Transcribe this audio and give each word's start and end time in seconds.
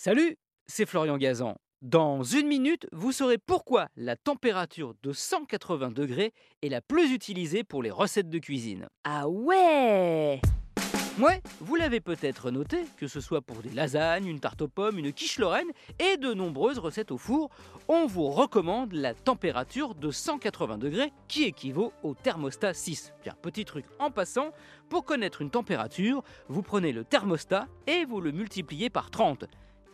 Salut, 0.00 0.36
c'est 0.68 0.86
Florian 0.86 1.18
Gazan. 1.18 1.56
Dans 1.82 2.22
une 2.22 2.46
minute, 2.46 2.86
vous 2.92 3.10
saurez 3.10 3.36
pourquoi 3.36 3.88
la 3.96 4.14
température 4.14 4.94
de 5.02 5.12
180 5.12 5.90
degrés 5.90 6.32
est 6.62 6.68
la 6.68 6.80
plus 6.80 7.12
utilisée 7.12 7.64
pour 7.64 7.82
les 7.82 7.90
recettes 7.90 8.28
de 8.28 8.38
cuisine. 8.38 8.86
Ah 9.02 9.28
ouais 9.28 10.40
Ouais, 11.18 11.42
vous 11.58 11.74
l'avez 11.74 11.98
peut-être 11.98 12.52
noté, 12.52 12.84
que 12.96 13.08
ce 13.08 13.20
soit 13.20 13.40
pour 13.40 13.56
des 13.56 13.70
lasagnes, 13.70 14.28
une 14.28 14.38
tarte 14.38 14.62
aux 14.62 14.68
pommes, 14.68 15.00
une 15.00 15.12
quiche 15.12 15.40
lorraine 15.40 15.72
et 15.98 16.16
de 16.16 16.32
nombreuses 16.32 16.78
recettes 16.78 17.10
au 17.10 17.18
four, 17.18 17.50
on 17.88 18.06
vous 18.06 18.28
recommande 18.28 18.92
la 18.92 19.14
température 19.14 19.96
de 19.96 20.12
180 20.12 20.78
degrés 20.78 21.12
qui 21.26 21.42
équivaut 21.42 21.92
au 22.04 22.14
thermostat 22.14 22.72
6. 22.72 23.14
Tiens, 23.24 23.34
petit 23.42 23.64
truc 23.64 23.84
en 23.98 24.12
passant, 24.12 24.52
pour 24.90 25.04
connaître 25.04 25.42
une 25.42 25.50
température, 25.50 26.22
vous 26.46 26.62
prenez 26.62 26.92
le 26.92 27.02
thermostat 27.02 27.66
et 27.88 28.04
vous 28.04 28.20
le 28.20 28.30
multipliez 28.30 28.88
par 28.88 29.10
30. 29.10 29.46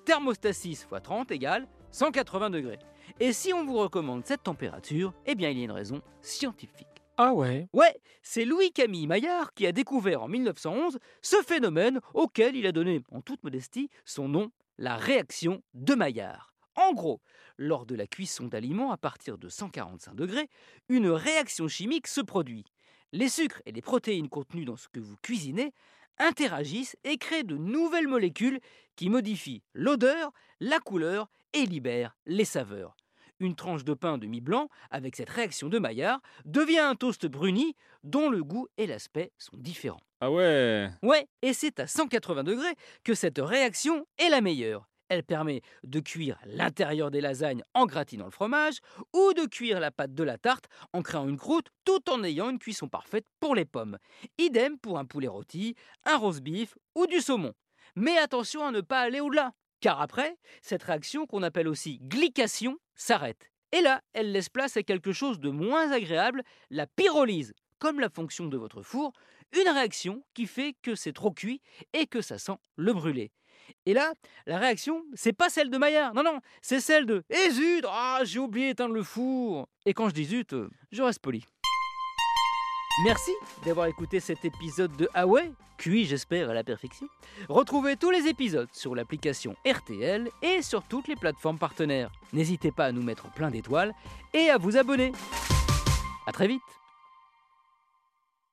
Thermostat 0.04 0.52
6 0.52 0.86
x 0.90 1.02
30 1.02 1.30
égale 1.30 1.66
180 1.90 2.50
degrés. 2.50 2.78
Et 3.20 3.32
si 3.32 3.52
on 3.52 3.64
vous 3.64 3.78
recommande 3.78 4.26
cette 4.26 4.42
température, 4.42 5.14
eh 5.26 5.34
bien 5.34 5.50
il 5.50 5.58
y 5.58 5.62
a 5.62 5.64
une 5.64 5.72
raison 5.72 6.02
scientifique. 6.20 6.86
Ah 7.16 7.32
ouais 7.32 7.68
Ouais, 7.72 7.96
c'est 8.22 8.44
Louis-Camille 8.44 9.06
Maillard 9.06 9.54
qui 9.54 9.66
a 9.66 9.72
découvert 9.72 10.22
en 10.22 10.28
1911 10.28 10.98
ce 11.22 11.36
phénomène 11.42 12.00
auquel 12.12 12.56
il 12.56 12.66
a 12.66 12.72
donné, 12.72 13.02
en 13.12 13.20
toute 13.20 13.42
modestie, 13.44 13.88
son 14.04 14.28
nom, 14.28 14.50
la 14.78 14.96
réaction 14.96 15.62
de 15.74 15.94
Maillard. 15.94 16.54
En 16.76 16.92
gros, 16.92 17.20
lors 17.56 17.86
de 17.86 17.94
la 17.94 18.08
cuisson 18.08 18.46
d'aliments 18.48 18.90
à 18.90 18.96
partir 18.96 19.38
de 19.38 19.48
145 19.48 20.14
degrés, 20.16 20.48
une 20.88 21.08
réaction 21.08 21.68
chimique 21.68 22.08
se 22.08 22.20
produit. 22.20 22.64
Les 23.12 23.28
sucres 23.28 23.62
et 23.64 23.70
les 23.70 23.82
protéines 23.82 24.28
contenues 24.28 24.64
dans 24.64 24.76
ce 24.76 24.88
que 24.88 24.98
vous 24.98 25.16
cuisinez 25.22 25.72
interagissent 26.18 26.96
et 27.04 27.18
créent 27.18 27.44
de 27.44 27.56
nouvelles 27.56 28.08
molécules 28.08 28.60
qui 28.96 29.08
modifient 29.08 29.62
l'odeur, 29.74 30.32
la 30.60 30.78
couleur 30.78 31.28
et 31.52 31.66
libèrent 31.66 32.16
les 32.26 32.44
saveurs. 32.44 32.96
Une 33.40 33.56
tranche 33.56 33.84
de 33.84 33.94
pain 33.94 34.16
demi-blanc, 34.16 34.68
avec 34.90 35.16
cette 35.16 35.30
réaction 35.30 35.68
de 35.68 35.78
Maillard, 35.78 36.20
devient 36.44 36.78
un 36.78 36.94
toast 36.94 37.26
bruni 37.26 37.74
dont 38.04 38.30
le 38.30 38.44
goût 38.44 38.68
et 38.78 38.86
l'aspect 38.86 39.32
sont 39.38 39.56
différents. 39.56 40.00
Ah 40.20 40.30
ouais? 40.30 40.88
Ouais, 41.02 41.26
et 41.42 41.52
c'est 41.52 41.80
à 41.80 41.86
180 41.86 42.44
degrés 42.44 42.74
que 43.02 43.14
cette 43.14 43.38
réaction 43.38 44.06
est 44.18 44.28
la 44.28 44.40
meilleure. 44.40 44.88
Elle 45.08 45.22
permet 45.22 45.60
de 45.82 46.00
cuire 46.00 46.38
l'intérieur 46.46 47.10
des 47.10 47.20
lasagnes 47.20 47.62
en 47.74 47.86
gratinant 47.86 48.24
le 48.24 48.30
fromage 48.30 48.78
ou 49.12 49.32
de 49.34 49.46
cuire 49.46 49.80
la 49.80 49.90
pâte 49.90 50.14
de 50.14 50.22
la 50.22 50.38
tarte 50.38 50.66
en 50.92 51.02
créant 51.02 51.28
une 51.28 51.36
croûte 51.36 51.68
tout 51.84 52.10
en 52.10 52.24
ayant 52.24 52.50
une 52.50 52.58
cuisson 52.58 52.88
parfaite 52.88 53.26
pour 53.40 53.54
les 53.54 53.66
pommes. 53.66 53.98
Idem 54.38 54.78
pour 54.78 54.98
un 54.98 55.04
poulet 55.04 55.28
rôti, 55.28 55.74
un 56.04 56.16
roast 56.16 56.40
beef 56.40 56.74
ou 56.94 57.06
du 57.06 57.20
saumon. 57.20 57.52
Mais 57.96 58.16
attention 58.18 58.64
à 58.64 58.70
ne 58.70 58.80
pas 58.80 59.00
aller 59.00 59.20
au-delà, 59.20 59.52
car 59.80 60.00
après, 60.00 60.36
cette 60.62 60.82
réaction 60.82 61.26
qu'on 61.26 61.42
appelle 61.42 61.68
aussi 61.68 61.98
glycation 62.00 62.78
s'arrête. 62.94 63.50
Et 63.72 63.82
là, 63.82 64.00
elle 64.12 64.32
laisse 64.32 64.48
place 64.48 64.76
à 64.76 64.82
quelque 64.82 65.12
chose 65.12 65.40
de 65.40 65.50
moins 65.50 65.90
agréable, 65.90 66.42
la 66.70 66.86
pyrolyse, 66.86 67.54
comme 67.78 68.00
la 68.00 68.08
fonction 68.08 68.46
de 68.46 68.56
votre 68.56 68.82
four, 68.82 69.12
une 69.52 69.68
réaction 69.68 70.24
qui 70.32 70.46
fait 70.46 70.74
que 70.82 70.94
c'est 70.94 71.12
trop 71.12 71.30
cuit 71.30 71.60
et 71.92 72.06
que 72.06 72.20
ça 72.20 72.38
sent 72.38 72.56
le 72.76 72.92
brûlé. 72.92 73.30
Et 73.86 73.94
là, 73.94 74.12
la 74.46 74.58
réaction, 74.58 75.04
c'est 75.14 75.32
pas 75.32 75.50
celle 75.50 75.70
de 75.70 75.78
Maillard, 75.78 76.14
non, 76.14 76.22
non, 76.22 76.40
c'est 76.62 76.80
celle 76.80 77.06
de 77.06 77.22
Eh 77.30 77.50
zut, 77.50 77.84
ah, 77.88 78.20
j'ai 78.22 78.38
oublié 78.38 78.68
d'éteindre 78.68 78.94
le 78.94 79.02
four. 79.02 79.68
Et 79.86 79.94
quand 79.94 80.08
je 80.08 80.14
dis 80.14 80.24
zut, 80.24 80.52
euh, 80.52 80.70
je 80.92 81.02
reste 81.02 81.20
poli. 81.20 81.44
Merci 83.04 83.32
d'avoir 83.64 83.86
écouté 83.86 84.20
cet 84.20 84.44
épisode 84.44 84.96
de 84.96 85.08
Ah 85.14 85.26
ouais, 85.26 85.50
cuit 85.78 86.04
j'espère 86.04 86.50
à 86.50 86.54
la 86.54 86.62
perfection. 86.62 87.08
Retrouvez 87.48 87.96
tous 87.96 88.10
les 88.10 88.28
épisodes 88.28 88.68
sur 88.72 88.94
l'application 88.94 89.56
RTL 89.66 90.30
et 90.42 90.62
sur 90.62 90.84
toutes 90.84 91.08
les 91.08 91.16
plateformes 91.16 91.58
partenaires. 91.58 92.12
N'hésitez 92.32 92.70
pas 92.70 92.86
à 92.86 92.92
nous 92.92 93.02
mettre 93.02 93.32
plein 93.32 93.50
d'étoiles 93.50 93.92
et 94.32 94.48
à 94.48 94.58
vous 94.58 94.76
abonner. 94.76 95.10
A 96.26 96.32
très 96.32 96.46
vite 96.46 96.62